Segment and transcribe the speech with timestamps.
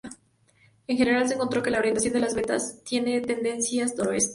[0.87, 4.29] En general se encontró que la orientación de las vetas tiene tendencia noroeste.